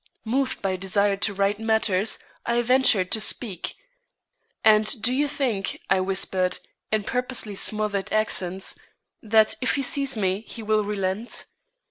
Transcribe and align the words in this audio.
Moved 0.25 0.63
by 0.63 0.71
a 0.71 0.77
desire 0.77 1.15
to 1.17 1.31
right 1.31 1.59
matters, 1.59 2.17
I 2.43 2.63
ventured 2.63 3.11
to 3.11 3.21
speak: 3.21 3.75
"And 4.63 4.99
do 4.99 5.13
you 5.13 5.27
think," 5.27 5.79
I 5.91 5.99
whispered, 5.99 6.57
in 6.91 7.03
purposely 7.03 7.53
smothered 7.53 8.11
accents, 8.11 8.79
"that 9.21 9.53
if 9.61 9.75
he 9.75 9.83
sees 9.83 10.17
me 10.17 10.41
he 10.47 10.63
will 10.63 10.83
relent?" 10.83 11.45